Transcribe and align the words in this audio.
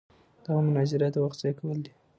دغه 0.45 0.59
مناظره 0.67 1.07
د 1.11 1.15
وخت 1.25 1.37
ضایع 1.41 1.55
کول 1.59 1.77
دي. 1.85 1.91